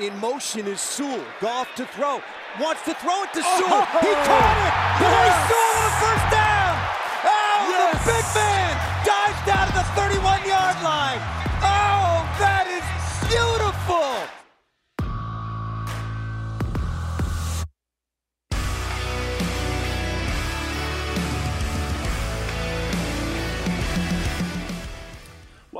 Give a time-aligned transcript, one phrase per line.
[0.00, 1.22] In motion is Sewell.
[1.42, 2.22] Goff to throw.
[2.58, 3.56] Wants to throw it to oh!
[3.60, 3.84] Sewell.
[3.84, 4.72] Oh, he caught it.
[5.04, 5.36] Yes.
[5.44, 6.72] Sewell with a first down.
[7.28, 7.92] Oh, yes.
[7.92, 8.72] the big man
[9.04, 11.39] dives down to the 31 yard line.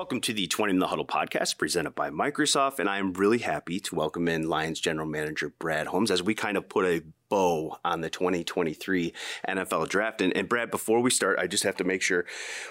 [0.01, 2.79] Welcome to the Twentyman the Huddle podcast presented by Microsoft.
[2.79, 6.35] And I am really happy to welcome in Lions General Manager Brad Holmes as we
[6.35, 9.15] kind of put a bow on the 2023
[9.49, 10.21] NFL draft.
[10.21, 12.27] And, and, Brad, before we start, I just have to make sure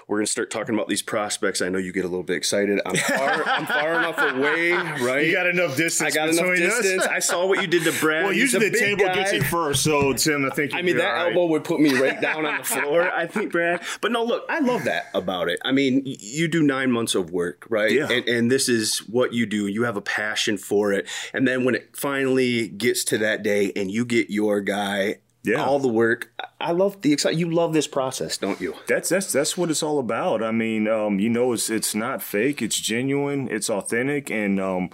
[0.06, 1.60] we're going to start talking about these prospects.
[1.60, 2.80] I know you get a little bit excited.
[2.86, 5.26] I'm far, I'm far enough away, right?
[5.26, 6.14] You got enough distance.
[6.14, 7.06] I got enough distance.
[7.06, 8.24] I saw what you did to Brad.
[8.24, 9.14] Well, usually the table guy.
[9.14, 9.82] gets you first.
[9.82, 11.28] So, Tim, I think I mean, that right.
[11.32, 13.82] elbow would put me right down on the floor, I think, Brad.
[14.02, 15.58] But no, look, I love that about it.
[15.64, 17.90] I mean, you do nine months of work, right?
[17.90, 18.10] Yeah.
[18.10, 19.66] And, and this is what you do.
[19.66, 21.08] You have a passion for it.
[21.32, 25.64] And then when it finally gets to that day and you get your guy yeah.
[25.64, 26.32] all the work.
[26.60, 27.38] I love the excitement.
[27.38, 28.74] You love this process, don't you?
[28.86, 30.42] That's that's that's what it's all about.
[30.42, 32.60] I mean, um, you know, it's it's not fake.
[32.60, 33.48] It's genuine.
[33.48, 34.90] It's authentic, and um,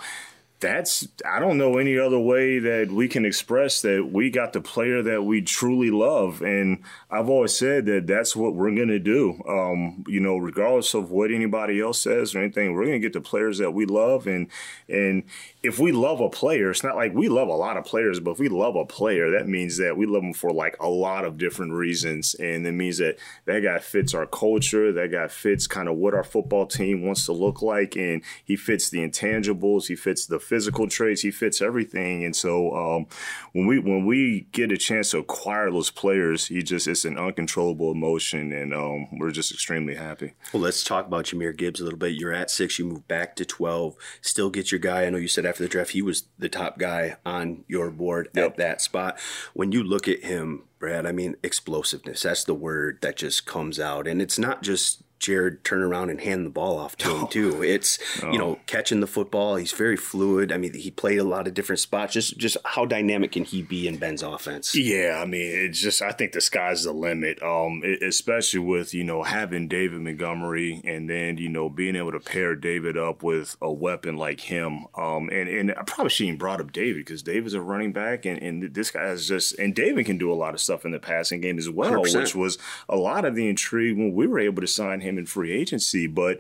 [0.61, 4.61] that's I don't know any other way that we can express that we got the
[4.61, 9.43] player that we truly love, and I've always said that that's what we're gonna do.
[9.49, 13.21] Um, you know, regardless of what anybody else says or anything, we're gonna get the
[13.21, 14.49] players that we love, and
[14.89, 15.25] and
[15.67, 18.33] if we love a player, it's not like we love a lot of players, but
[18.33, 21.25] if we love a player, that means that we love them for like a lot
[21.25, 22.35] of different reasons.
[22.35, 26.15] And it means that that guy fits our culture, that guy fits kind of what
[26.15, 30.39] our football team wants to look like, and he fits the intangibles, he fits the
[30.39, 32.25] physical traits, he fits everything.
[32.25, 33.07] And so um,
[33.53, 37.19] when we when we get a chance to acquire those players, he just it's an
[37.19, 40.35] uncontrollable emotion, and um, we're just extremely happy.
[40.53, 42.15] Well, let's talk about Jahmyr Gibbs a little bit.
[42.15, 45.07] You're at six, you move back to twelve, still get your guy.
[45.07, 47.91] I know you said after after the draft, he was the top guy on your
[47.91, 48.51] board yep.
[48.53, 49.19] at that spot.
[49.55, 53.81] When you look at him, Brad, I mean, explosiveness, that's the word that just comes
[53.81, 54.07] out.
[54.07, 57.63] And it's not just Jared turn around and hand the ball off to him too.
[57.63, 58.31] It's oh.
[58.31, 59.57] you know catching the football.
[59.57, 60.53] He's very fluid.
[60.53, 62.13] I mean, he played a lot of different spots.
[62.13, 64.75] Just just how dynamic can he be in Ben's offense?
[64.75, 67.43] Yeah, I mean, it's just I think the sky's the limit.
[67.43, 72.21] Um, especially with you know having David Montgomery and then you know being able to
[72.21, 74.87] pair David up with a weapon like him.
[74.97, 78.41] Um, and and I probably shouldn't brought up David because David's a running back and
[78.43, 80.99] and this guy is just and David can do a lot of stuff in the
[80.99, 82.21] passing game as well, 100%.
[82.21, 85.27] which was a lot of the intrigue when we were able to sign him in
[85.27, 86.07] free agency.
[86.07, 86.39] But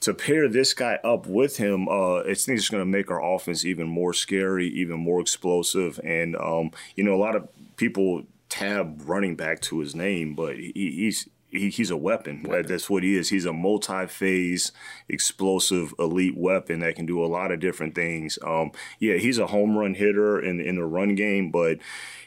[0.00, 3.22] to pair this guy up with him, uh, I think it's going to make our
[3.22, 6.00] offense even more scary, even more explosive.
[6.04, 10.56] And, um, you know, a lot of people tab running back to his name, but
[10.56, 12.42] he, he's he, he's a weapon.
[12.42, 12.66] weapon.
[12.66, 13.30] That's what he is.
[13.30, 14.72] He's a multi-phase,
[15.08, 18.38] explosive, elite weapon that can do a lot of different things.
[18.44, 21.78] Um, yeah, he's a home run hitter in in the run game, but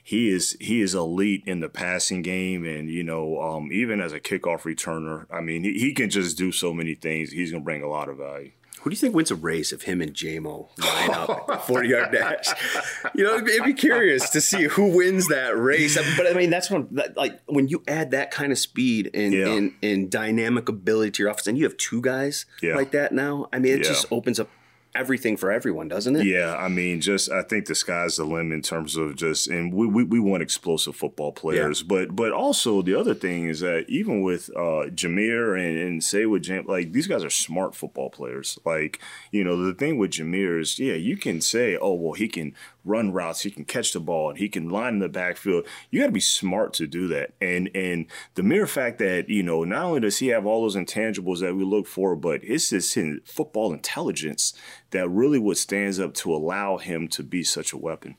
[0.04, 4.14] he is he is elite in the passing game, and you know, um, even as
[4.14, 7.32] a kickoff returner, I mean, he, he can just do so many things.
[7.32, 8.52] He's going to bring a lot of value.
[8.82, 12.12] Who do you think wins a race if him and Jamo line up 40 yard
[12.12, 12.48] dash?
[13.14, 15.98] You know, it'd be curious to see who wins that race.
[16.18, 19.48] But I mean, that's when, like, when you add that kind of speed and, yeah.
[19.50, 22.76] and, and, dynamic ability to your offense, and you have two guys yeah.
[22.76, 23.84] like that now, I mean, it yeah.
[23.84, 24.50] just opens up
[24.94, 26.26] everything for everyone, doesn't it?
[26.26, 29.74] Yeah, I mean, just I think the sky's the limit in terms of just, and
[29.74, 31.88] we we, we want explosive football players, yeah.
[31.88, 36.26] but but also the other thing is that even with uh, Jahmyr and, and say
[36.26, 38.60] with Jam, like these guys are smart football players.
[38.66, 39.00] Like
[39.32, 42.54] you know, the thing with Jahmyr is, yeah, you can say, oh well, he can
[42.84, 45.68] run routes, he can catch the ball, and he can line in the backfield.
[45.90, 47.34] You got to be smart to do that.
[47.42, 50.76] And and the mere fact that you know not only does he have all those
[50.76, 54.54] intangibles that we look for, but it's his football intelligence
[54.92, 58.16] that really what stands up to allow him to be such a weapon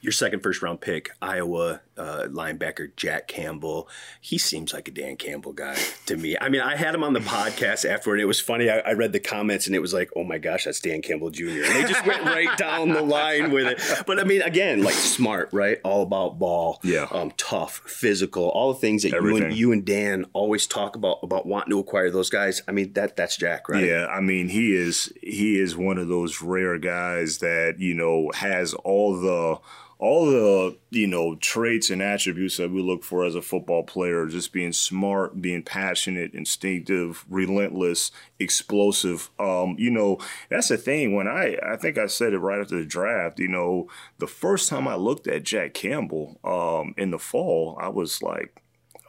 [0.00, 3.88] your second first round pick, Iowa uh, linebacker Jack Campbell.
[4.20, 5.76] He seems like a Dan Campbell guy
[6.06, 6.36] to me.
[6.40, 8.20] I mean, I had him on the podcast afterward.
[8.20, 8.70] It was funny.
[8.70, 11.30] I, I, read the comments and it was like, oh my gosh, that's Dan Campbell
[11.30, 11.44] Jr.
[11.44, 14.04] And they just went right down the line with it.
[14.06, 15.78] But I mean, again, like smart, right?
[15.84, 16.80] All about ball.
[16.82, 17.08] Yeah.
[17.10, 21.18] Um, tough, physical, all the things that you and you and Dan always talk about
[21.22, 22.62] about wanting to acquire those guys.
[22.68, 23.84] I mean, that that's Jack, right?
[23.84, 24.06] Yeah.
[24.06, 28.74] I mean, he is he is one of those rare guys that you know has
[28.74, 29.58] all the
[29.98, 34.26] all the you know traits and attributes that we look for as a football player
[34.26, 39.30] just being smart being passionate instinctive relentless explosive.
[39.40, 40.18] Um, you know
[40.48, 41.14] that's the thing.
[41.14, 44.68] When i i think i said it right after the draft you know the first
[44.68, 48.62] time i looked at jack campbell um, in the fall i was like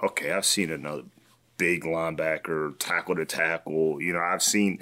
[0.04, 1.04] okay i've seen another
[1.58, 4.02] big linebacker tackle to tackle.
[4.02, 4.80] You know i've seen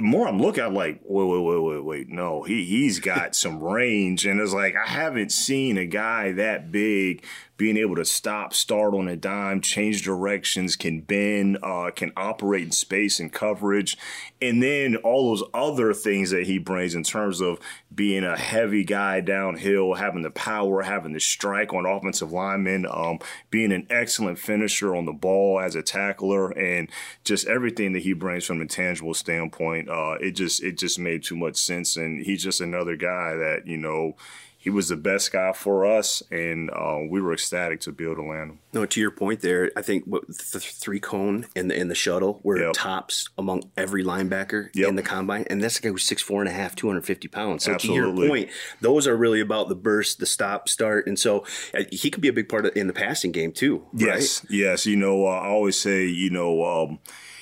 [0.00, 2.08] more I'm looking at like, wait, wait, wait, wait, wait.
[2.08, 4.26] No, he he's got some range.
[4.26, 7.24] And it's like I haven't seen a guy that big
[7.58, 12.62] being able to stop, start on a dime, change directions, can bend, uh, can operate
[12.62, 13.98] in space and coverage.
[14.40, 17.58] And then all those other things that he brings in terms of
[17.92, 23.18] being a heavy guy downhill, having the power, having the strike on offensive linemen, um,
[23.50, 26.88] being an excellent finisher on the ball as a tackler, and
[27.24, 29.88] just everything that he brings from a tangible standpoint.
[29.88, 33.66] Uh, it just it just made too much sense, and he's just another guy that
[33.66, 34.14] you know
[34.60, 38.16] he was the best guy for us, and uh, we were ecstatic to be able
[38.16, 38.58] to land him.
[38.72, 41.94] No, to your point there, I think what, the three cone and the in the
[41.94, 42.72] shuttle were yep.
[42.74, 44.88] tops among every linebacker yep.
[44.88, 47.06] in the combine, and that's a guy who's six four and a half, two hundred
[47.06, 47.64] fifty pounds.
[47.64, 48.10] So Absolutely.
[48.10, 48.50] to your point,
[48.80, 52.28] those are really about the burst, the stop, start, and so uh, he could be
[52.28, 53.86] a big part of, in the passing game too.
[53.94, 54.50] Yes, right?
[54.50, 54.86] yes.
[54.86, 56.64] You know, uh, I always say, you know.
[56.64, 56.98] Um,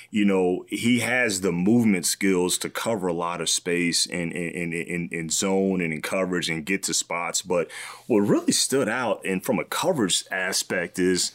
[0.09, 4.73] you know, he has the movement skills to cover a lot of space in, in,
[4.73, 7.41] in, in, zone and in coverage and get to spots.
[7.41, 7.69] But
[8.07, 11.31] what really stood out and from a coverage aspect is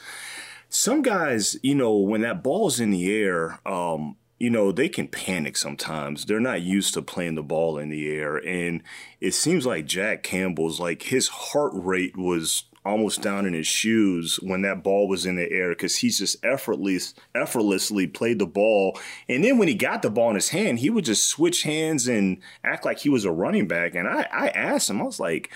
[0.68, 5.06] some guys, you know, when that ball's in the air, um, you know, they can
[5.06, 6.24] panic sometimes.
[6.24, 8.38] They're not used to playing the ball in the air.
[8.38, 8.82] And
[9.20, 14.36] it seems like Jack Campbell's like his heart rate was almost down in his shoes
[14.42, 18.98] when that ball was in the air because he's just effortless, effortlessly played the ball.
[19.28, 22.08] And then when he got the ball in his hand, he would just switch hands
[22.08, 23.94] and act like he was a running back.
[23.94, 25.52] And I, I asked him, I was like,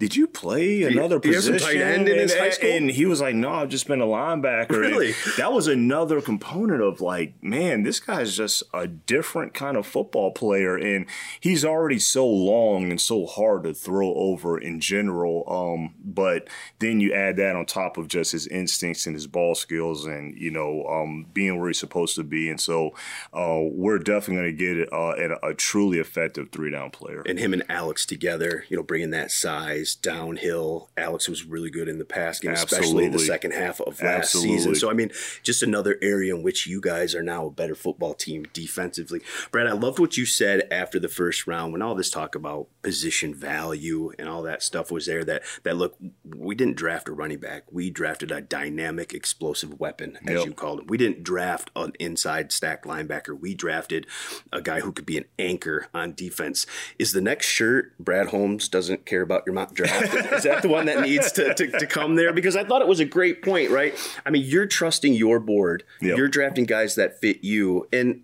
[0.00, 1.58] did you play another he, position?
[1.58, 2.70] tight end in his and, high school?
[2.70, 4.70] And he was like, no, I've just been a linebacker.
[4.70, 5.08] Really?
[5.08, 9.86] And that was another component of like, man, this guy's just a different kind of
[9.86, 10.74] football player.
[10.74, 11.04] And
[11.38, 15.44] he's already so long and so hard to throw over in general.
[15.46, 16.48] Um, but
[16.78, 20.34] then you add that on top of just his instincts and his ball skills and,
[20.34, 22.48] you know, um, being where he's supposed to be.
[22.48, 22.94] And so
[23.34, 27.22] uh, we're definitely going to get uh, a, a truly effective three down player.
[27.26, 30.90] And him and Alex together, you know, bringing that size downhill.
[30.96, 33.06] Alex was really good in the pass game, Absolutely.
[33.06, 34.56] especially the second half of last Absolutely.
[34.56, 34.74] season.
[34.74, 35.10] So, I mean,
[35.42, 39.20] just another area in which you guys are now a better football team defensively.
[39.50, 42.68] Brad, I loved what you said after the first round when all this talk about
[42.82, 45.24] position value and all that stuff was there.
[45.24, 47.64] That, that look, we didn't draft a running back.
[47.70, 50.46] We drafted a dynamic, explosive weapon, as yep.
[50.46, 50.86] you called him.
[50.86, 53.38] We didn't draft an inside stacked linebacker.
[53.38, 54.06] We drafted
[54.52, 56.66] a guy who could be an anchor on defense.
[56.98, 60.32] Is the next shirt Brad Holmes doesn't care about your mock draft?
[60.32, 62.32] Is that the one that needs to, to, to, come there?
[62.32, 63.94] Because I thought it was a great point, right?
[64.24, 65.84] I mean, you're trusting your board.
[66.00, 66.16] Yep.
[66.16, 67.88] You're drafting guys that fit you.
[67.92, 68.22] And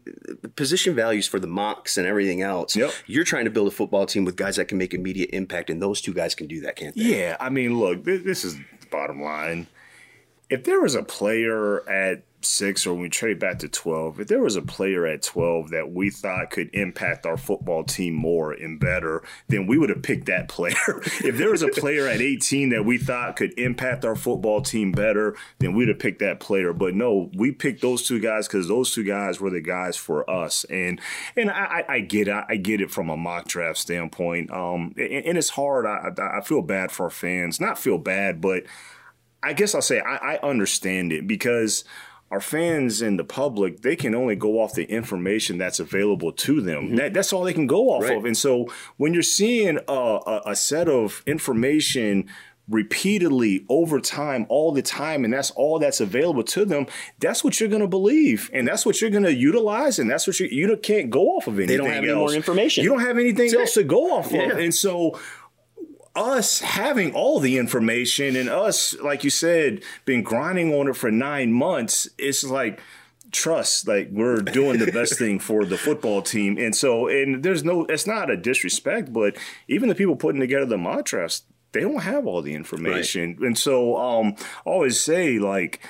[0.57, 2.77] position values for the mocks and everything else.
[2.77, 2.93] Yep.
[3.07, 5.83] You're trying to build a football team with guys that can make immediate impact, and
[5.83, 7.03] those two guys can do that, can't they?
[7.03, 7.37] Yeah.
[7.41, 9.67] I mean, look, this is the bottom line.
[10.49, 14.29] If there was a player at six or when we trade back to 12, if
[14.29, 18.53] there was a player at 12 that we thought could impact our football team more
[18.53, 20.75] and better, then we would have picked that player.
[21.25, 24.93] if there was a player at 18 that we thought could impact our football team
[24.93, 26.73] better, then we'd have picked that player.
[26.73, 30.29] But no, we picked those two guys because those two guys were the guys for
[30.31, 30.65] us.
[30.65, 31.01] And
[31.37, 32.45] and I, I get it.
[32.49, 34.51] I get it from a mock draft standpoint.
[34.51, 35.87] Um, and, and it's hard.
[35.87, 37.61] I, I feel bad for our fans.
[37.61, 38.65] Not feel bad, but
[39.47, 41.85] I guess I'll say I, I understand it because–
[42.31, 46.61] our fans and the public, they can only go off the information that's available to
[46.61, 46.87] them.
[46.87, 46.97] Mm-hmm.
[46.97, 48.17] That, that's all they can go off right.
[48.17, 48.25] of.
[48.25, 48.67] And so
[48.97, 52.29] when you're seeing a, a, a set of information
[52.69, 56.87] repeatedly over time, all the time, and that's all that's available to them,
[57.21, 60.27] that's what you're going to believe, and that's what you're going to utilize, and that's
[60.27, 61.69] what you you can't go off of anything.
[61.69, 62.11] They don't have else.
[62.11, 62.83] any more information.
[62.83, 64.51] You don't have anything else to go off yeah.
[64.51, 65.17] of, and so
[66.17, 71.11] us having all the information and us, like you said, been grinding on it for
[71.11, 72.81] nine months, it's like
[73.33, 77.65] trust like we're doing the best thing for the football team and so and there's
[77.65, 81.43] no it's not a disrespect but even the people putting together the mock drafts
[81.73, 83.49] they don't have all the information right.
[83.49, 85.81] and so um I always say like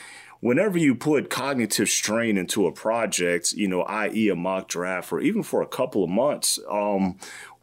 [0.41, 5.21] whenever you put cognitive strain into a project, you know, i.e., a mock draft, or
[5.21, 7.17] even for a couple of months, um,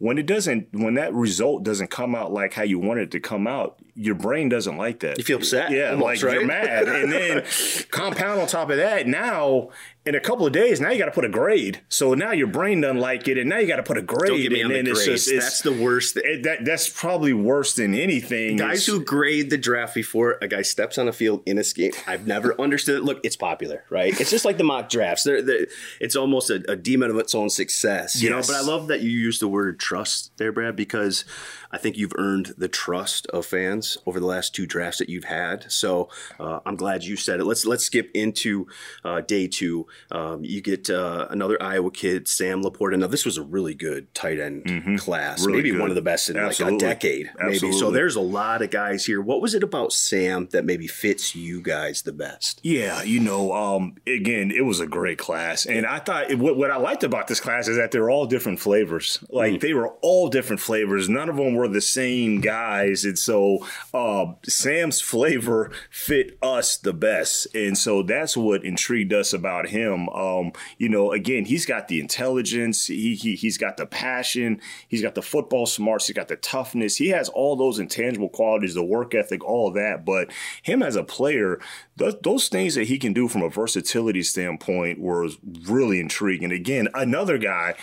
[0.04, 3.22] when it doesn't, when that result doesn't come out like how you want it to
[3.22, 5.18] come out, your brain doesn't like that.
[5.18, 5.72] You feel upset.
[5.72, 6.40] Yeah, almost, like right?
[6.40, 6.88] you're mad.
[6.88, 7.44] and then
[7.92, 9.70] compound on top of that, now
[10.06, 11.82] in a couple of days, now you got to put a grade.
[11.88, 14.30] So now your brain doesn't like it, and now you got to put a grade.
[14.30, 15.06] Don't get me and on the grades.
[15.06, 16.18] Just, that's the worst.
[16.18, 18.58] It, that, that's probably worse than anything.
[18.58, 21.64] Guys it's, who grade the draft before a guy steps on a field in a
[21.64, 23.04] game, I've never understood it.
[23.04, 24.20] Look, it's popular, right?
[24.20, 25.24] It's just like the mock drafts.
[25.24, 25.68] They're, they're,
[26.02, 28.50] it's almost a, a, demon of its own success, you yes.
[28.50, 28.54] know.
[28.54, 31.24] But I love that you use the word trust there, Brad, because
[31.72, 35.24] I think you've earned the trust of fans over the last two drafts that you've
[35.24, 35.72] had.
[35.72, 36.10] So
[36.40, 37.46] uh, I'm glad you said it.
[37.46, 38.68] Let's let's skip into
[39.04, 42.98] uh, day two Um, you get uh, another Iowa kid, Sam LaPorta.
[42.98, 44.96] Now, this was a really good tight end mm-hmm.
[44.98, 45.82] class, really maybe good.
[45.82, 46.74] one of the best in Absolutely.
[46.74, 47.70] like a decade, Absolutely.
[47.70, 47.80] maybe.
[47.80, 49.22] So there's a lot of guys here.
[49.22, 52.60] What was it about Sam that maybe fits you guys the best?
[52.64, 56.58] Yeah, you know, um, again, it was a great class, and I thought it, what,
[56.58, 59.24] what, I liked about this class is that they're all different flavors.
[59.30, 59.62] Like mm.
[59.62, 61.10] they were all different flavors.
[61.10, 66.94] None of them were the same guys, and so uh, Sam's flavor fit us the
[66.94, 70.10] best, and so that's what intrigued us about him.
[70.10, 75.02] Um, you know, again, he's got the intelligence, he, he he's got the passion, he's
[75.02, 76.98] got the football smarts, he's got the toughness.
[76.98, 80.06] He has all those intangible qualities, the work ethic, all that.
[80.06, 81.60] But him as a player,
[81.98, 85.38] th- those things that he can do from a versatility standpoint was
[85.68, 86.52] really intriguing.
[86.52, 87.76] Again, another guy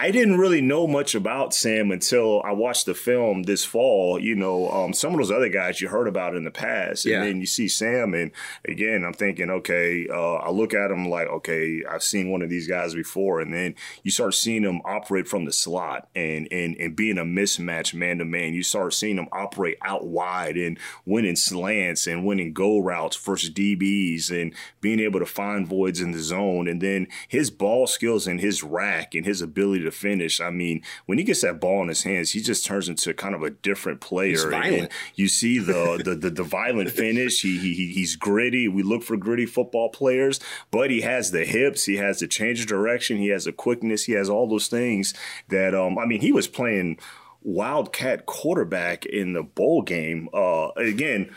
[0.00, 4.20] I didn't really know much about Sam until I watched the film this fall.
[4.20, 7.12] You know, um, some of those other guys you heard about in the past, and
[7.12, 7.24] yeah.
[7.24, 8.30] then you see Sam, and
[8.64, 12.48] again, I'm thinking, okay, uh, I look at him like, okay, I've seen one of
[12.48, 13.74] these guys before, and then
[14.04, 18.18] you start seeing him operate from the slot and and and being a mismatch man
[18.18, 18.54] to man.
[18.54, 23.50] You start seeing him operate out wide and winning slants and winning go routes versus
[23.50, 28.28] DBs and being able to find voids in the zone, and then his ball skills
[28.28, 30.40] and his rack and his ability to finish.
[30.40, 33.34] I mean, when he gets that ball in his hands, he just turns into kind
[33.34, 34.52] of a different player.
[34.52, 37.42] And you see the, the the, the violent finish.
[37.42, 38.68] He, he he's gritty.
[38.68, 40.40] We look for gritty football players,
[40.70, 41.84] but he has the hips.
[41.84, 43.18] He has the change of direction.
[43.18, 44.04] He has the quickness.
[44.04, 45.14] He has all those things
[45.48, 45.98] that um.
[45.98, 46.98] I mean, he was playing
[47.42, 50.28] wildcat quarterback in the bowl game.
[50.32, 51.30] Uh, again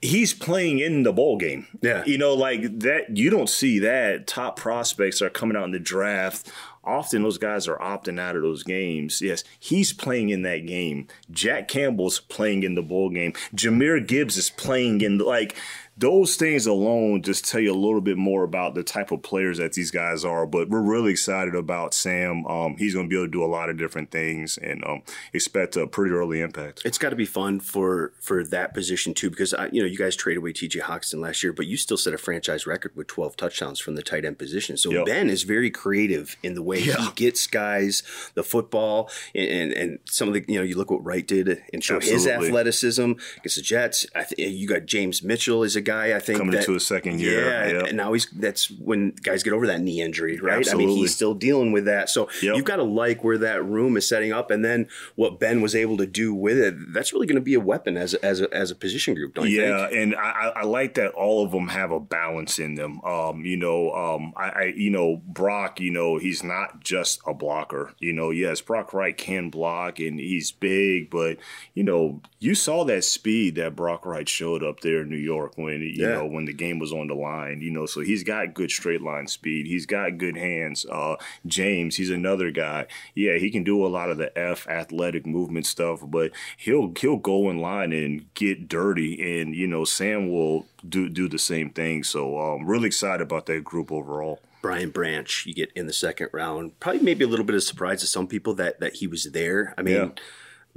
[0.00, 1.66] he's playing in the bowl game.
[1.80, 2.04] Yeah.
[2.04, 4.26] You know, like that, you don't see that.
[4.26, 6.50] Top prospects are coming out in the draft
[6.88, 9.20] often those guys are opting out of those games.
[9.20, 11.06] Yes, he's playing in that game.
[11.30, 13.32] Jack Campbell's playing in the bowl game.
[13.54, 15.54] Jahmyr Gibbs is playing in like
[15.98, 19.58] those things alone just tell you a little bit more about the type of players
[19.58, 20.46] that these guys are.
[20.46, 22.46] But we're really excited about Sam.
[22.46, 25.02] Um, he's going to be able to do a lot of different things and um,
[25.32, 26.82] expect a pretty early impact.
[26.84, 29.98] It's got to be fun for for that position too, because I, you know you
[29.98, 30.80] guys traded away T.J.
[30.80, 34.02] Hockenson last year, but you still set a franchise record with 12 touchdowns from the
[34.02, 34.76] tight end position.
[34.76, 35.06] So yep.
[35.06, 36.96] Ben is very creative in the way yeah.
[36.96, 40.92] he gets guys the football, and, and, and some of the you know you look
[40.92, 42.12] what Wright did and show Absolutely.
[42.12, 44.06] his athleticism against the Jets.
[44.14, 46.86] I th- you got James Mitchell is a guy I think coming that, into his
[46.86, 47.48] second year.
[47.48, 47.86] Yeah, yep.
[47.88, 50.58] and now he's that's when guys get over that knee injury, right?
[50.58, 50.84] Absolutely.
[50.84, 52.10] I mean, he's still dealing with that.
[52.10, 52.56] So yep.
[52.56, 55.74] you've got to like where that room is setting up, and then what Ben was
[55.74, 56.74] able to do with it.
[56.92, 59.34] That's really going to be a weapon as a, as a, as a position group,
[59.34, 59.98] don't you yeah, think?
[59.98, 63.00] and I, I, like that all of them have a balance in them.
[63.02, 67.32] Um, you know, um, I, I you know Brock, you know, he's not just a
[67.32, 67.94] blocker.
[67.98, 71.38] You know, yes, Brock Wright can block and he's big, but
[71.74, 75.52] you know, you saw that speed that Brock Wright showed up there in New York
[75.56, 76.14] when you yeah.
[76.14, 77.60] know when the game was on the line.
[77.60, 79.66] You know, so he's got good straight line speed.
[79.66, 80.86] He's got good hands.
[80.86, 81.16] Uh,
[81.46, 82.86] James, he's another guy.
[83.14, 87.16] Yeah, he can do a lot of the F athletic movement stuff, but he'll he'll
[87.16, 91.70] go in line and get dirty, and you know Sam will do do the same
[91.70, 92.04] thing.
[92.04, 94.40] So I'm um, really excited about that group overall.
[94.60, 96.78] Brian Branch, you get in the second round.
[96.80, 99.74] Probably maybe a little bit of surprise to some people that that he was there.
[99.78, 99.94] I mean.
[99.94, 100.08] Yeah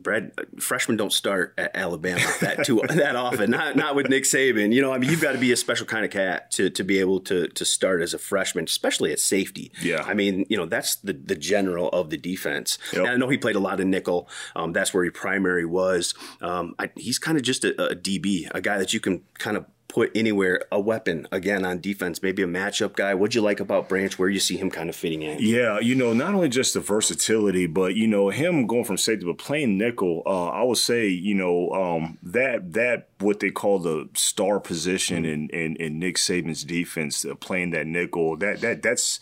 [0.02, 3.52] Brad, freshmen don't start at Alabama that too that often.
[3.52, 4.74] Not not with Nick Saban.
[4.74, 6.84] You know, I mean, you've got to be a special kind of cat to to
[6.84, 9.72] be able to to start as a freshman, especially at safety.
[9.82, 10.04] Yeah.
[10.06, 12.78] I mean, you know, that's the the general of the defense.
[12.94, 13.04] Yep.
[13.04, 14.30] And I know he played a lot of nickel.
[14.56, 16.14] Um, that's where he primary was.
[16.42, 19.58] Um, I, he's kind of just a, a DB, a guy that you can kind
[19.58, 23.14] of put anywhere a weapon again on defense, maybe a matchup guy.
[23.14, 24.18] What'd you like about Branch?
[24.18, 25.38] Where you see him kind of fitting in?
[25.40, 29.26] Yeah, you know, not only just the versatility, but you know, him going from safety
[29.26, 30.24] but playing nickel.
[30.26, 35.26] Uh, I would say, you know, um, that that what they call the star position
[35.26, 38.38] in, in, in Nick Saban's defense, uh, playing that nickel.
[38.38, 39.20] That that that's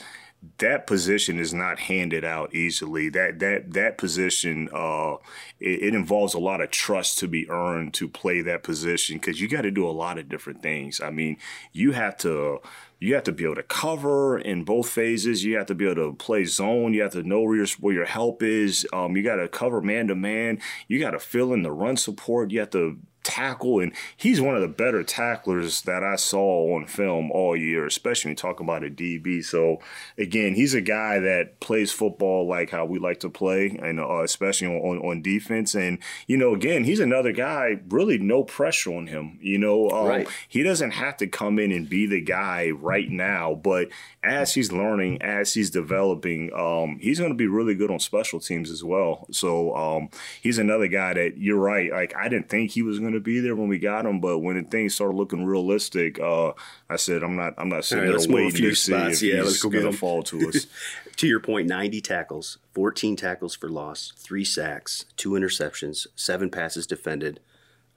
[0.59, 3.09] that position is not handed out easily.
[3.09, 5.15] That that that position, uh,
[5.59, 9.41] it, it, involves a lot of trust to be earned to play that position because
[9.41, 11.01] you got to do a lot of different things.
[11.01, 11.37] I mean,
[11.73, 12.59] you have to
[12.99, 15.43] you have to be able to cover in both phases.
[15.43, 16.93] You have to be able to play zone.
[16.93, 18.87] You have to know where your, where your help is.
[18.93, 20.59] Um, you got to cover man to man.
[20.87, 22.51] You got to fill in the run support.
[22.51, 22.97] You have to
[23.29, 27.85] tackle, and he's one of the better tacklers that I saw on film all year,
[27.85, 29.43] especially when talking about a DB.
[29.45, 29.79] So
[30.17, 34.23] again, he's a guy that plays football like how we like to play, and uh,
[34.23, 35.75] especially on, on defense.
[35.75, 37.79] And you know, again, he's another guy.
[37.89, 39.37] Really, no pressure on him.
[39.41, 40.27] You know, um, right.
[40.47, 43.89] he doesn't have to come in and be the guy right now, but
[44.23, 48.39] as he's learning, as he's developing, um, he's going to be really good on special
[48.39, 49.27] teams as well.
[49.31, 50.09] So um,
[50.41, 51.91] he's another guy that you're right.
[51.91, 54.19] Like I didn't think he was going to to be there when we got him,
[54.19, 56.53] but when things started looking realistic, uh,
[56.89, 59.21] I said, I'm not, I'm not sitting right, there waiting to see spots.
[59.21, 60.67] if yeah, he's going to fall to us.
[61.17, 66.87] to your point, 90 tackles, 14 tackles for loss, three sacks, two interceptions, seven passes
[66.87, 67.39] defended.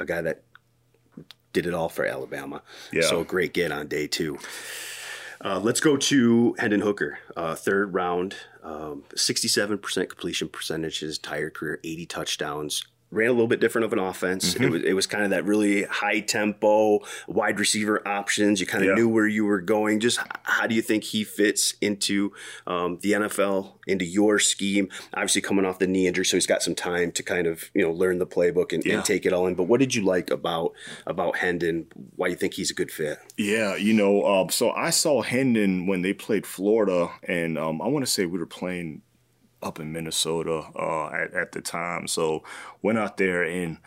[0.00, 0.42] A guy that
[1.52, 2.62] did it all for Alabama.
[2.92, 3.02] Yeah.
[3.02, 4.38] So a great get on day two.
[5.44, 11.50] Uh, let's go to Hendon Hooker, uh, third round, um, 67% completion percentage, his entire
[11.50, 14.54] career, 80 touchdowns, ran a little bit different of an offense.
[14.54, 14.64] Mm-hmm.
[14.64, 18.58] It was it was kind of that really high tempo wide receiver options.
[18.58, 18.94] You kind of yeah.
[18.94, 20.00] knew where you were going.
[20.00, 22.32] Just how do you think he fits into
[22.66, 24.88] um, the NFL, into your scheme?
[25.14, 27.82] Obviously, coming off the knee injury, so he's got some time to kind of you
[27.82, 28.94] know learn the playbook and, yeah.
[28.94, 29.54] and take it all in.
[29.54, 30.72] But what did you like about
[31.06, 31.86] about Hendon?
[32.16, 33.18] Why do you think he's a good fit?
[33.36, 37.88] Yeah, you know, uh, so I saw Hendon when they played Florida, and um, I
[37.88, 39.02] want to say we were playing
[39.62, 42.06] up in Minnesota uh, at, at the time.
[42.06, 42.42] So
[42.80, 43.78] went out there and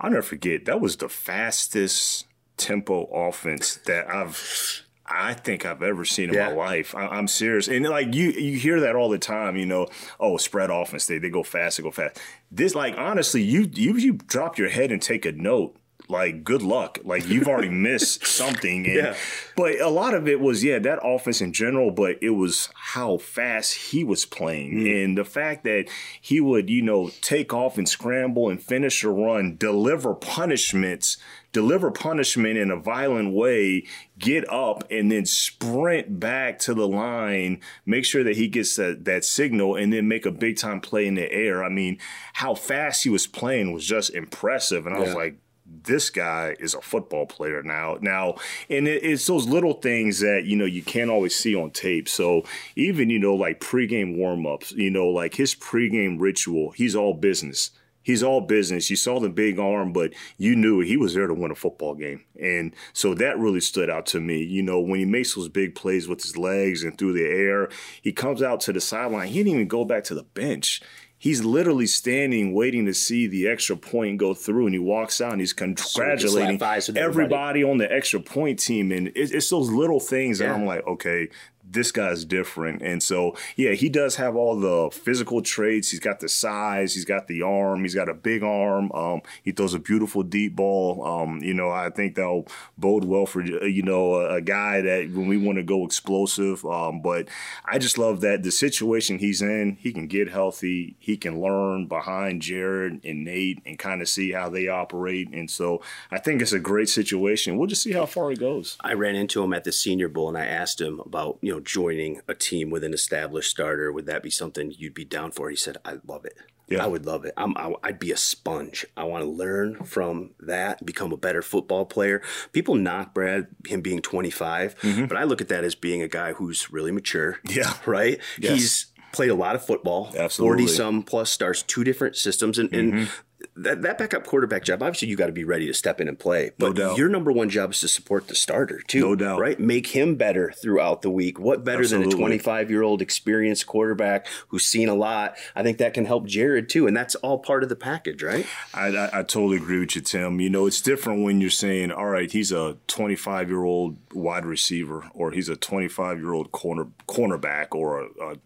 [0.00, 2.26] I'll never forget that was the fastest
[2.56, 6.48] tempo offense that I've I think I've ever seen in yeah.
[6.48, 6.94] my life.
[6.94, 9.56] I, am serious, and like you, you hear that all the time.
[9.56, 9.88] You know,
[10.18, 12.18] oh, spread offense, they they go fast, they go fast.
[12.50, 15.76] This, like, honestly, you you you drop your head and take a note
[16.12, 16.98] like good luck.
[17.02, 18.86] Like you've already missed something.
[18.86, 19.16] And, yeah.
[19.56, 23.18] But a lot of it was, yeah, that offense in general, but it was how
[23.18, 24.74] fast he was playing.
[24.74, 25.04] Mm.
[25.04, 25.86] And the fact that
[26.20, 31.16] he would, you know, take off and scramble and finish a run, deliver punishments,
[31.52, 33.84] deliver punishment in a violent way,
[34.18, 39.04] get up and then sprint back to the line, make sure that he gets that,
[39.04, 41.62] that signal and then make a big time play in the air.
[41.62, 41.98] I mean,
[42.34, 44.86] how fast he was playing was just impressive.
[44.86, 45.06] And I yeah.
[45.06, 45.36] was like,
[45.84, 47.98] this guy is a football player now.
[48.00, 48.36] Now,
[48.68, 52.08] and it, it's those little things that you know you can't always see on tape.
[52.08, 52.44] So
[52.76, 57.70] even you know like pregame warmups, you know like his pregame ritual, he's all business.
[58.02, 58.90] He's all business.
[58.90, 61.94] You saw the big arm, but you knew he was there to win a football
[61.94, 62.24] game.
[62.40, 64.42] And so that really stood out to me.
[64.42, 67.68] You know, when he makes those big plays with his legs and through the air,
[68.02, 69.28] he comes out to the sideline.
[69.28, 70.82] He didn't even go back to the bench
[71.22, 75.30] he's literally standing waiting to see the extra point go through and he walks out
[75.30, 76.98] and he's congratulating everybody.
[76.98, 77.62] everybody.
[77.62, 80.48] on the extra point team and it's, it's those little things yeah.
[80.48, 81.28] that i'm like okay
[81.72, 82.82] this guy's different.
[82.82, 85.90] And so, yeah, he does have all the physical traits.
[85.90, 88.92] He's got the size, he's got the arm, he's got a big arm.
[88.92, 91.04] Um, he throws a beautiful deep ball.
[91.04, 95.10] Um, you know, I think that'll bode well for you know a, a guy that
[95.10, 96.64] when we want to go explosive.
[96.64, 97.28] Um, but
[97.64, 101.86] I just love that the situation he's in, he can get healthy, he can learn
[101.86, 105.28] behind Jared and Nate and kind of see how they operate.
[105.32, 107.56] And so, I think it's a great situation.
[107.56, 108.76] We'll just see how far it goes.
[108.80, 111.61] I ran into him at the Senior Bowl and I asked him about you know
[111.64, 115.50] joining a team with an established starter, would that be something you'd be down for?
[115.50, 116.36] He said, I love it.
[116.68, 116.84] Yeah.
[116.84, 117.34] I would love it.
[117.36, 118.86] I'm, I, would be a sponge.
[118.96, 122.22] I want to learn from that, become a better football player.
[122.52, 125.04] People knock Brad him being 25, mm-hmm.
[125.06, 127.38] but I look at that as being a guy who's really mature.
[127.48, 127.74] Yeah.
[127.84, 128.20] Right.
[128.38, 128.52] Yes.
[128.52, 130.14] He's played a lot of football.
[130.16, 130.64] Absolutely.
[130.64, 132.58] 40 some plus stars, two different systems.
[132.58, 132.96] And, mm-hmm.
[132.96, 133.08] and
[133.56, 136.18] that, that backup quarterback job, obviously you got to be ready to step in and
[136.18, 136.52] play.
[136.58, 139.00] But no your number one job is to support the starter too.
[139.00, 139.40] No doubt.
[139.40, 139.58] Right?
[139.58, 141.38] Make him better throughout the week.
[141.38, 142.10] What better Absolutely.
[142.10, 145.36] than a 25 year old experienced quarterback who's seen a lot?
[145.54, 146.86] I think that can help Jared too.
[146.86, 148.46] And that's all part of the package, right?
[148.74, 150.40] I, I, I totally agree with you, Tim.
[150.40, 154.44] You know, it's different when you're saying, all right, he's a 25 year old wide
[154.44, 158.36] receiver or he's a 25 year old corner cornerback or a, a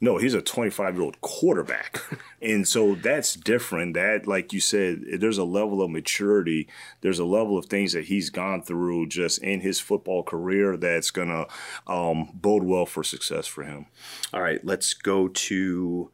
[0.00, 2.02] no, he's a 25 year old quarterback.
[2.42, 3.94] and so that's different.
[3.94, 6.68] That, like you said, there's a level of maturity.
[7.00, 11.10] There's a level of things that he's gone through just in his football career that's
[11.10, 11.46] going to
[11.90, 13.86] um, bode well for success for him.
[14.32, 16.10] All right, let's go to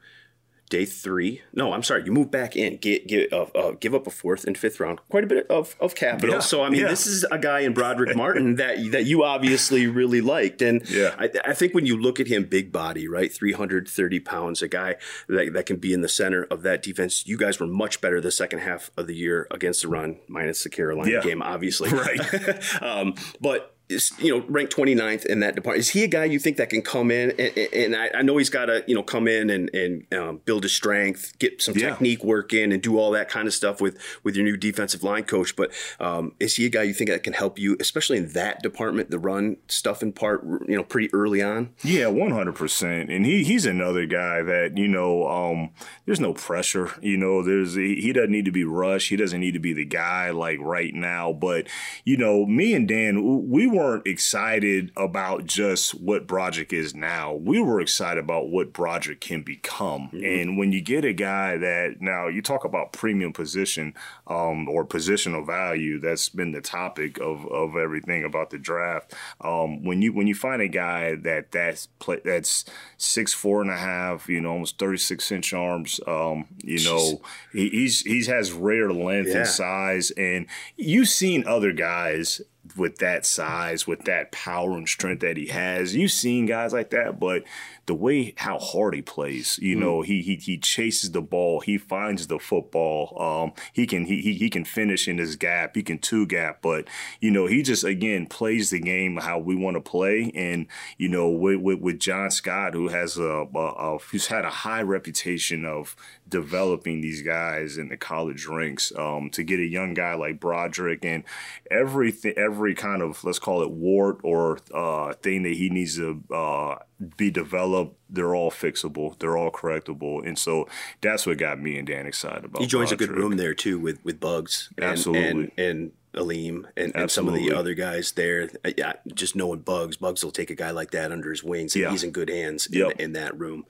[0.72, 1.42] day three.
[1.52, 2.02] No, I'm sorry.
[2.06, 5.00] You move back in, get, get uh, uh, give up a fourth and fifth round,
[5.10, 6.36] quite a bit of, of capital.
[6.36, 6.88] Yeah, so I mean, yeah.
[6.88, 11.14] this is a guy in Brodric Martin that that you obviously really liked, and yeah.
[11.18, 14.96] I, I, think when you look at him, big body, right, 330 pounds, a guy
[15.28, 17.26] that, that can be in the center of that defense.
[17.26, 20.62] You guys were much better the second half of the year against the run, minus
[20.62, 21.20] the Carolina yeah.
[21.20, 22.82] game, obviously, right.
[22.82, 25.80] um, but is you know ranked 29th in that department.
[25.80, 28.36] Is he a guy you think that can come in and, and I, I, know
[28.36, 31.76] he's got to you know come in and and um, build his strength, get some
[31.76, 31.90] yeah.
[31.90, 35.02] technique work in, and do all that kind of stuff with with your new defensive
[35.02, 35.56] line coach.
[35.56, 38.62] But um, is he a guy you think that can help you, especially in that
[38.62, 41.70] department, the run stuff in part, you know, pretty early on?
[41.82, 42.54] Yeah, 100.
[42.54, 45.70] percent And he he's another guy that you know um,
[46.06, 46.90] there's no pressure.
[47.00, 49.08] You know, there's he doesn't need to be rushed.
[49.08, 51.32] He doesn't need to be the guy like right now.
[51.32, 51.68] But
[52.04, 57.34] you know, me and Dan, we were weren't excited about just what Brodric is now.
[57.34, 60.08] We were excited about what Brodric can become.
[60.12, 60.24] Mm-hmm.
[60.24, 63.94] And when you get a guy that now you talk about premium position
[64.26, 69.14] um, or positional value, that's been the topic of, of everything about the draft.
[69.40, 72.64] Um, when you when you find a guy that that's play, that's
[72.96, 77.20] six four and a half, you know, almost thirty six inch arms, um, you know,
[77.52, 79.38] he, he's he's has rare length yeah.
[79.38, 82.40] and size, and you've seen other guys
[82.76, 85.94] with that size, with that power and strength that he has.
[85.94, 87.44] You've seen guys like that, but
[87.92, 89.80] the way how hard he plays, you mm.
[89.80, 93.20] know, he he he chases the ball, he finds the football.
[93.20, 96.62] Um, he can he, he he can finish in his gap, he can two gap,
[96.62, 96.88] but
[97.20, 100.32] you know, he just again plays the game how we want to play.
[100.34, 104.46] And you know, with, with, with John Scott, who has a, a, a who's had
[104.46, 105.94] a high reputation of
[106.26, 111.04] developing these guys in the college ranks, um, to get a young guy like Brodric
[111.04, 111.24] and
[111.70, 116.22] everything, every kind of let's call it wart or uh, thing that he needs to
[116.32, 116.76] uh,
[117.16, 117.98] be developed.
[118.08, 119.18] They're all fixable.
[119.18, 120.68] They're all correctable, and so
[121.00, 122.60] that's what got me and Dan excited about.
[122.60, 122.94] He joins Brodric.
[122.94, 124.70] a good room there too with with Bugs.
[124.76, 128.50] And, Absolutely, and, and Alim and, and, some of the other guys there.
[128.76, 131.84] Yeah, just knowing Bugs, Bugs will take a guy like that under his wings, and
[131.84, 131.90] yeah.
[131.90, 133.64] he's in good hands in, in, that room.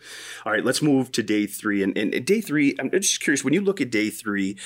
[0.44, 1.82] All right, let's move to day three.
[1.82, 4.56] And, and day three, I'm just curious when you look at day three,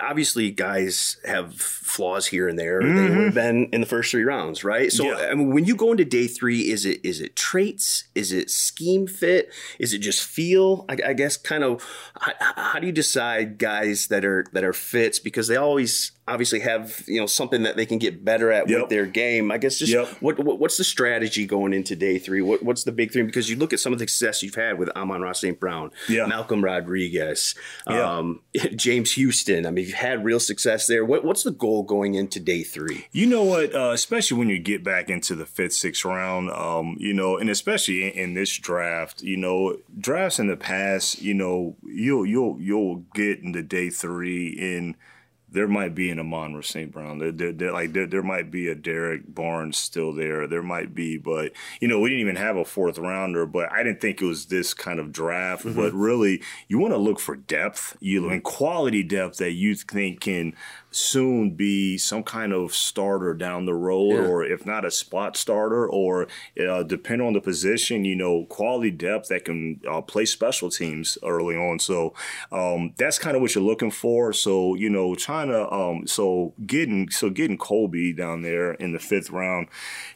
[0.00, 2.80] obviously guys have flaws here and there.
[2.80, 2.96] Mm-hmm.
[2.96, 4.90] They would have been in the first three rounds, right?
[4.92, 5.28] So yeah.
[5.30, 8.04] I mean, when you go into day three, is it is it traits?
[8.14, 9.52] Is it scheme fit?
[9.78, 10.84] Is it just feel?
[10.88, 11.84] I, I guess kind of
[12.20, 16.60] how, how do you decide guys that are that are fits because they always obviously
[16.60, 18.82] have you know something that they can get better at yep.
[18.82, 19.50] with their game.
[19.50, 20.08] I guess just yep.
[20.20, 22.40] what, what, what's the strategy going into day three?
[22.40, 23.26] What, what's the big thing?
[23.26, 25.58] Because you look at some of the success you've had with Amon-Ra St.
[25.58, 26.26] Brown, yeah.
[26.26, 27.54] Malcolm Rodriguez,
[27.88, 28.18] yeah.
[28.18, 28.40] um,
[28.76, 29.66] James Houston.
[29.66, 31.04] I mean, you've had real success there.
[31.04, 33.06] What, what's the goal going into day three?
[33.12, 33.74] You know what?
[33.74, 37.50] Uh, especially when you get back into the fifth, sixth round, um, you know, and
[37.50, 42.60] especially in, in this draft, you know, drafts in the past, you know, you'll you'll
[42.60, 44.94] you'll get into day three in–
[45.52, 46.90] there might be an Amon St.
[46.90, 47.18] Brown.
[47.18, 50.46] There, there, there, like there, there might be a Derrick Barnes still there.
[50.46, 53.46] There might be, but you know, we didn't even have a fourth rounder.
[53.46, 55.64] But I didn't think it was this kind of draft.
[55.64, 55.78] Mm-hmm.
[55.78, 58.32] But really, you want to look for depth, you mm-hmm.
[58.32, 60.54] and quality depth that you think can
[60.92, 64.26] soon be some kind of starter down the road, yeah.
[64.26, 66.26] or if not a spot starter, or
[66.66, 71.18] uh, depending on the position, you know, quality depth that can uh, play special teams
[71.24, 71.78] early on.
[71.78, 72.14] So
[72.50, 74.32] um, that's kind of what you're looking for.
[74.32, 78.98] So you know, trying to um, so getting so getting Colby down there in the
[78.98, 79.68] fifth round,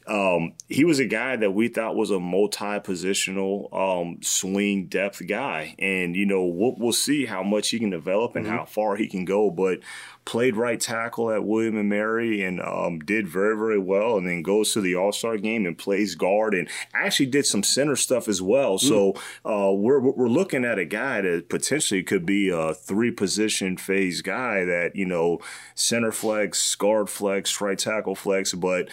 [0.06, 5.74] um, he was a guy that we thought was a multi-positional um, swing depth guy,
[5.78, 8.56] and you know we'll, we'll see how much he can develop and mm-hmm.
[8.56, 9.80] how far he can go, but
[10.26, 14.18] played right tackle at William and Mary and um, did very, very well.
[14.18, 17.62] And then goes to the All Star game and plays guard and actually did some
[17.62, 18.76] center stuff as well.
[18.76, 18.80] Mm.
[18.80, 19.14] So
[19.44, 24.20] uh, we're, we're looking at a guy that potentially could be a three position phase
[24.20, 25.38] guy that, you know,
[25.74, 28.52] center flex, guard flex, right tackle flex.
[28.52, 28.88] But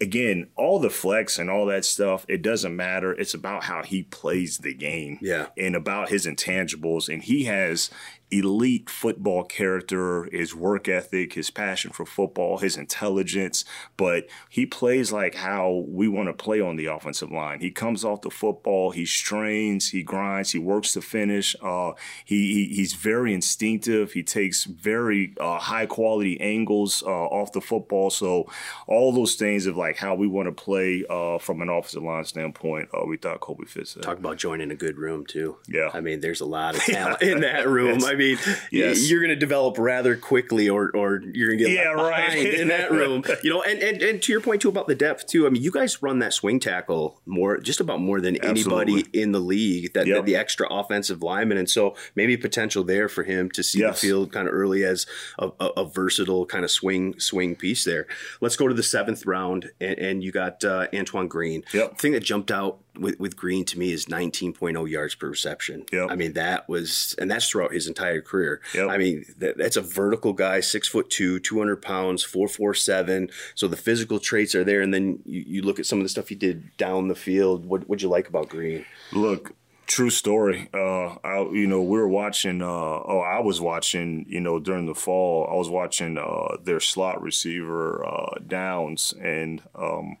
[0.00, 3.12] again, all the flex and all that stuff, it doesn't matter.
[3.12, 5.18] It's about how he plays the game.
[5.22, 5.46] Yeah.
[5.56, 7.08] And about his intangibles.
[7.08, 7.90] And he has
[8.30, 13.64] elite football character, his work ethic, his passion for football, his intelligence,
[13.96, 17.60] but he plays like how we want to play on the offensive line.
[17.60, 21.56] He comes off the football, he strains, he grinds, he works to finish.
[21.62, 21.92] Uh,
[22.24, 24.12] he, he, he's very instinctive.
[24.12, 28.10] He takes very uh, high quality angles uh, off the football.
[28.10, 28.50] So
[28.86, 32.24] all those things of like how we want to play uh, from an offensive line
[32.24, 34.02] standpoint, uh, we thought Colby fits that.
[34.02, 35.56] Talk about joining a good room too.
[35.68, 38.04] Yeah, I mean, there's a lot of talent in that room.
[38.04, 38.38] I mean,
[38.70, 39.10] yes.
[39.10, 42.54] you're going to develop rather quickly, or or you're going to get yeah, right.
[42.54, 43.24] in that room.
[43.42, 45.46] You know, and, and and to your point too about the depth too.
[45.46, 48.94] I mean, you guys run that swing tackle more, just about more than Absolutely.
[48.94, 49.92] anybody in the league.
[49.92, 50.16] That, yep.
[50.16, 54.00] that, the extra offensive lineman, and so maybe potential there for him to see yes.
[54.00, 55.06] the field kind of early as
[55.38, 58.06] a, a, a, versatile kind of swing swing piece there.
[58.40, 61.64] Let's go to the seventh round, and, and you got uh, Antoine Green.
[61.72, 61.90] Yep.
[61.90, 65.84] The thing that jumped out with, with Green to me is 19.0 yards per reception.
[65.92, 66.10] Yep.
[66.10, 68.60] I mean, that was, and that's throughout his entire career.
[68.74, 68.88] Yep.
[68.88, 73.30] I mean, that, that's a vertical guy, six foot two, 200 pounds, 447.
[73.54, 74.82] So the physical traits are there.
[74.82, 77.66] And then you, you look at some of the stuff he did down the field.
[77.66, 78.84] What would you like about Green?
[79.12, 79.54] Look,
[79.88, 80.68] True story.
[80.74, 82.60] Uh, I, you know, we were watching.
[82.60, 84.26] Uh, oh, I was watching.
[84.28, 89.62] You know, during the fall, I was watching uh, their slot receiver uh, Downs, and
[89.74, 90.18] um,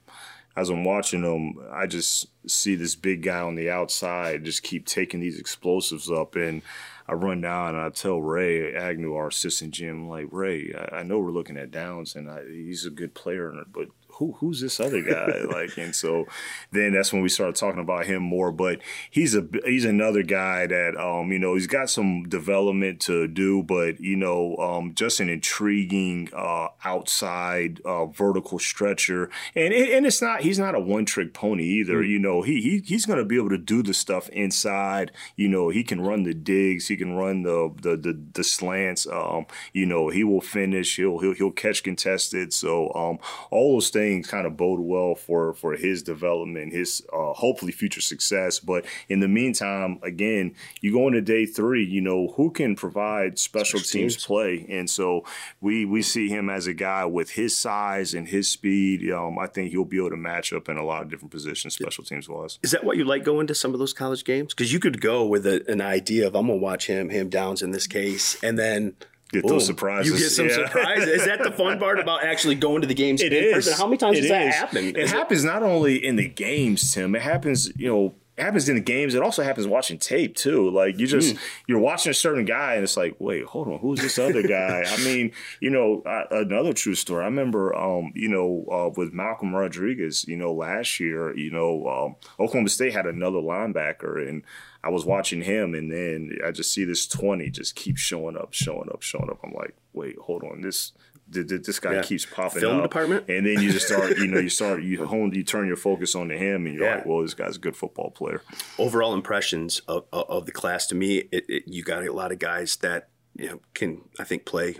[0.58, 4.86] as I'm watching them, I just see this big guy on the outside just keep
[4.86, 6.34] taking these explosives up.
[6.34, 6.62] And
[7.06, 11.02] I run down and I tell Ray Agnew, our assistant GM, like, Ray, I, I
[11.04, 13.86] know we're looking at Downs and I, he's a good player, but
[14.18, 15.42] who who's this other guy?
[15.48, 16.26] like, and so
[16.72, 18.50] then that's when we started talking about him more.
[18.50, 23.28] But he's a he's another guy that um, you know he's got some development to
[23.28, 29.90] do, but you know um, just an intriguing uh, outside uh, vertical stretcher, and it,
[29.90, 32.02] and it's not he's not a one trick pony either.
[32.02, 32.08] Mm.
[32.08, 35.12] You know he, he he's going to be able to do the stuff inside.
[35.36, 39.06] You know he can run the digs, he can run the the the, the slants.
[39.06, 40.96] Um, you know he will finish.
[40.96, 42.52] He'll he'll he'll catch contested.
[42.52, 43.18] So um,
[43.52, 48.00] all those things kind of bode well for for his development, his uh, hopefully future
[48.00, 48.58] success.
[48.58, 51.84] But in the meantime, again, you go into day three.
[51.84, 55.24] You know who can provide special, teams play, and so
[55.60, 59.10] we we see him as a guy with his size and his speed.
[59.10, 61.74] Um, I think he'll be able to match up in a lot of different positions,
[61.74, 62.58] special teams wise.
[62.62, 64.54] Is that what you like going to some of those college games?
[64.54, 67.62] Because you could go with a, an idea of I'm gonna watch him, him Downs
[67.62, 68.94] in this case, and then
[69.32, 70.12] get those surprises.
[70.12, 70.66] You get some yeah.
[70.66, 71.08] surprises.
[71.08, 73.22] Is that the fun part about actually going to the games?
[73.22, 73.54] It is.
[73.54, 73.74] Person?
[73.74, 74.30] How many times it does is.
[74.30, 74.84] that happen?
[74.86, 75.46] It is happens it?
[75.46, 77.14] not only in the games, Tim.
[77.14, 79.14] It happens, you know, happens in the games.
[79.14, 80.70] It also happens watching tape too.
[80.70, 81.40] Like you just mm.
[81.66, 84.84] you're watching a certain guy, and it's like, wait, hold on, who's this other guy?
[84.86, 87.22] I mean, you know, I, another true story.
[87.22, 91.86] I remember, um, you know, uh, with Malcolm Rodriguez, you know, last year, you know,
[91.88, 94.42] um, Oklahoma State had another linebacker, and
[94.84, 98.52] I was watching him, and then I just see this twenty just keep showing up,
[98.52, 99.38] showing up, showing up.
[99.42, 100.92] I'm like, wait, hold on, this
[101.30, 102.02] this guy yeah.
[102.02, 102.84] keeps popping film up.
[102.84, 105.76] department and then you just start you know you start you hone you turn your
[105.76, 106.96] focus on to him and you're yeah.
[106.96, 108.42] like well this guy's a good football player
[108.78, 112.38] overall impressions of, of the class to me it, it, you got a lot of
[112.38, 114.76] guys that you know can i think play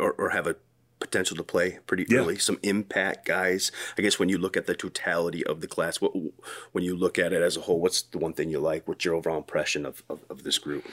[0.00, 0.56] or, or have a
[1.04, 2.18] potential to play pretty yeah.
[2.18, 2.38] early.
[2.38, 3.70] Some impact guys.
[3.96, 6.12] I guess when you look at the totality of the class what
[6.72, 8.88] when you look at it as a whole what's the one thing you like?
[8.88, 10.84] What's your overall impression of, of, of this group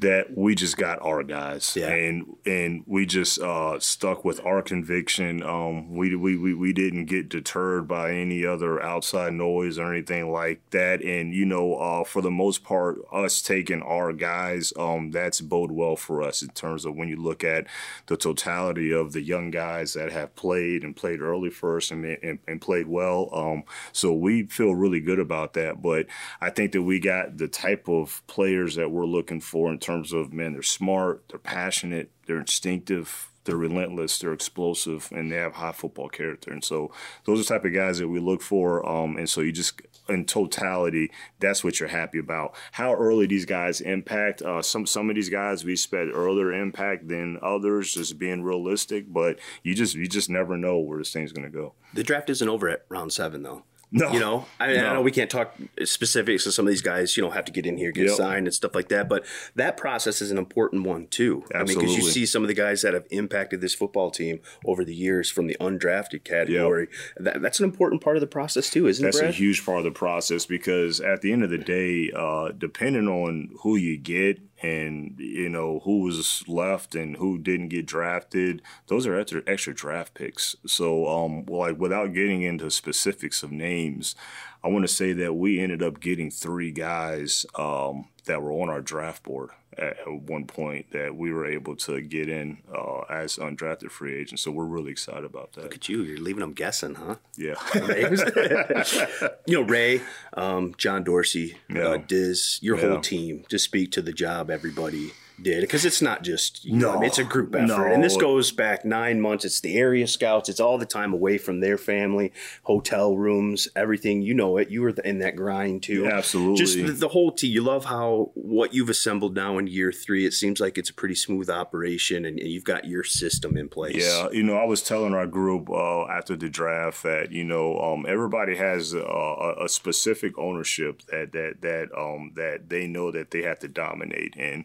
[0.00, 1.88] that we just got our guys yeah.
[1.88, 5.42] and and we just uh, stuck with our conviction.
[5.42, 10.32] Um, we, we we we didn't get deterred by any other outside noise or anything
[10.32, 11.02] like that.
[11.02, 15.70] And you know uh, for the most part us taking our guys um, that's bode
[15.70, 17.66] well for us in terms of when you look at
[18.06, 22.40] the totality of the young guys that have played and played early first and and,
[22.48, 23.30] and played well.
[23.32, 25.80] Um, so we feel really good about that.
[25.80, 26.06] But
[26.40, 30.12] I think that we got the type of players that we're looking for in terms
[30.12, 35.54] of man, they're smart, they're passionate, they're instinctive, they're relentless, they're explosive, and they have
[35.54, 36.50] high football character.
[36.50, 36.90] And so
[37.24, 38.86] those are the type of guys that we look for.
[38.88, 42.54] Um, and so you just in totality, that's what you're happy about.
[42.72, 44.42] How early these guys impact.
[44.42, 49.12] Uh, some some of these guys we expect earlier impact than others, just being realistic.
[49.12, 51.74] But you just you just never know where this thing's going to go.
[51.94, 53.64] The draft isn't over at round seven though.
[53.96, 54.86] No, you know, I, no.
[54.86, 55.54] I, know we can't talk
[55.84, 56.42] specifics.
[56.42, 58.16] So some of these guys, you know, have to get in here, get yep.
[58.16, 59.08] signed, and stuff like that.
[59.08, 61.44] But that process is an important one too.
[61.54, 61.58] Absolutely.
[61.58, 64.40] I mean, because you see some of the guys that have impacted this football team
[64.66, 66.88] over the years from the undrafted category.
[66.90, 67.24] Yep.
[67.24, 69.22] That, that's an important part of the process too, isn't that's it?
[69.22, 72.48] That's a huge part of the process because at the end of the day, uh,
[72.50, 77.84] depending on who you get and you know who was left and who didn't get
[77.84, 78.62] drafted.
[78.86, 80.56] Those are extra, extra draft picks.
[80.66, 84.14] So, um, like without getting into specifics of names,
[84.62, 88.70] I want to say that we ended up getting three guys um, that were on
[88.70, 93.36] our draft board at one point that we were able to get in uh, as
[93.36, 94.42] undrafted free agents.
[94.42, 95.64] So we're really excited about that.
[95.64, 96.02] Look at you.
[96.02, 97.16] You're leaving them guessing, huh?
[97.36, 97.54] Yeah.
[99.46, 100.02] you know, Ray,
[100.34, 101.88] um, John Dorsey, uh, yeah.
[101.88, 102.88] uh, Diz, your yeah.
[102.88, 105.12] whole team, just speak to the job, everybody
[105.44, 107.84] did because it's not just no, know, it's a group effort, no.
[107.84, 109.44] and this goes back nine months.
[109.44, 110.48] It's the area scouts.
[110.48, 112.32] It's all the time away from their family,
[112.64, 114.22] hotel rooms, everything.
[114.22, 114.70] You know it.
[114.70, 116.04] You were in that grind too.
[116.04, 116.56] Yeah, absolutely.
[116.56, 117.52] Just the, the, whole team.
[117.52, 120.26] You love how what you've assembled now in year three.
[120.26, 123.68] It seems like it's a pretty smooth operation, and, and you've got your system in
[123.68, 123.96] place.
[123.96, 127.78] Yeah, you know, I was telling our group uh, after the draft that you know
[127.78, 133.30] um, everybody has a, a, specific ownership that that that um, that they know that
[133.30, 134.64] they have to dominate and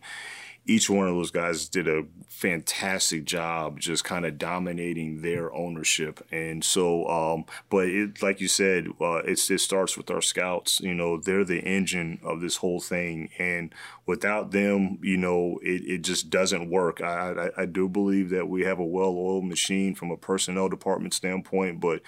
[0.66, 6.26] each one of those guys did a fantastic job just kind of dominating their ownership.
[6.32, 10.94] And so um, but it like you said uh, it starts with our scouts you
[10.94, 13.30] know they're the engine of this whole thing.
[13.40, 13.74] And
[14.06, 17.02] without them you know it, it just doesn't work.
[17.02, 21.14] I, I, I do believe that we have a well-oiled machine from a personnel department
[21.14, 22.02] standpoint but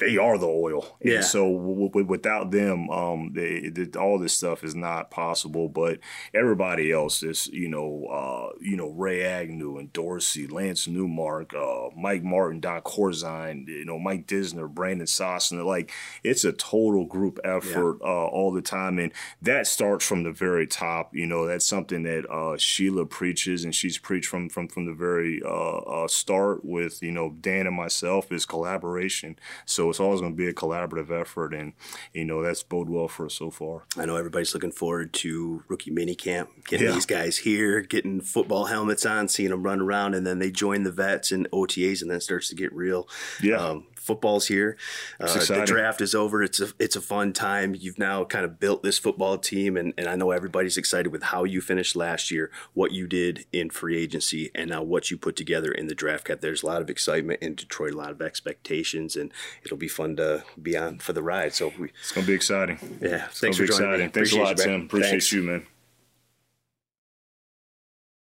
[0.00, 0.98] they are the oil.
[1.02, 1.16] Yeah.
[1.16, 5.68] And so w- w- without them, um, they, they, all this stuff is not possible.
[5.68, 5.98] But
[6.34, 11.90] everybody else is, you know, uh, you know, Ray Agnew and Dorsey, Lance Newmark, uh,
[11.96, 15.64] Mike Martin, Doc Horzine, you know, Mike Disner, Brandon Sosna.
[15.64, 15.92] Like
[16.24, 18.08] it's a total group effort yeah.
[18.08, 21.14] uh, all the time, and that starts from the very top.
[21.14, 24.94] You know, that's something that uh, Sheila preaches, and she's preached from from from the
[24.94, 29.38] very uh, uh, start with you know Dan and myself is collaboration.
[29.66, 31.72] So So it's always going to be a collaborative effort, and
[32.14, 33.84] you know that's bode well for us so far.
[33.96, 36.94] I know everybody's looking forward to rookie mini camp, getting yeah.
[36.94, 40.84] these guys here, getting football helmets on, seeing them run around, and then they join
[40.84, 43.08] the vets and OTAs, and then it starts to get real.
[43.42, 43.56] Yeah.
[43.56, 44.76] Um, football's here.
[45.20, 46.42] Uh, the draft is over.
[46.42, 47.76] It's a it's a fun time.
[47.78, 51.22] You've now kind of built this football team, and, and I know everybody's excited with
[51.22, 55.16] how you finished last year, what you did in free agency, and now what you
[55.16, 56.40] put together in the draft cut.
[56.40, 59.32] There's a lot of excitement in Detroit, a lot of expectations, and
[59.64, 61.54] it'll be fun to be on for the ride.
[61.54, 62.78] So we, it's gonna be exciting.
[63.00, 64.06] Yeah, it's thanks for joining exciting.
[64.06, 64.12] Me.
[64.12, 64.82] Thanks Appreciate a lot, you, Tim.
[64.86, 65.32] Appreciate thanks.
[65.32, 65.66] you, man.